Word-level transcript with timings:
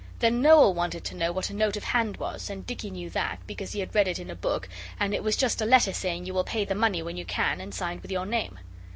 Then 0.17 0.41
Noel 0.41 0.73
wanted 0.73 1.03
to 1.03 1.15
know 1.15 1.31
what 1.31 1.51
a 1.51 1.53
note 1.53 1.77
of 1.77 1.83
hand 1.83 2.17
was, 2.17 2.49
and 2.49 2.65
Dicky 2.65 2.89
knew 2.89 3.11
that, 3.11 3.37
because 3.45 3.73
he 3.73 3.81
had 3.81 3.93
read 3.93 4.07
it 4.07 4.17
in 4.17 4.31
a 4.31 4.35
book, 4.35 4.67
and 4.99 5.13
it 5.13 5.21
was 5.23 5.37
just 5.37 5.61
a 5.61 5.65
letter 5.67 5.93
saying 5.93 6.25
you 6.25 6.33
will 6.33 6.43
pay 6.43 6.65
the 6.65 6.73
money 6.73 7.03
when 7.03 7.17
you 7.17 7.25
can, 7.25 7.61
and 7.61 7.71
signed 7.71 8.01
with 8.01 8.09
your 8.09 8.25
name. 8.25 8.57